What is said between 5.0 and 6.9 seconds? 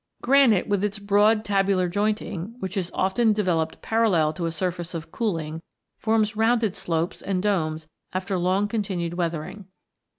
cooling, forms rounded